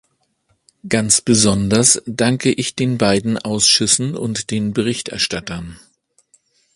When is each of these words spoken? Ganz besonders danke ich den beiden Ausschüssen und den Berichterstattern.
Ganz 0.89 1.21
besonders 1.21 2.01
danke 2.07 2.51
ich 2.51 2.73
den 2.73 2.97
beiden 2.97 3.37
Ausschüssen 3.37 4.15
und 4.17 4.49
den 4.49 4.73
Berichterstattern. 4.73 5.79